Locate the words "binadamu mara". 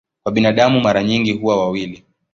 0.31-1.03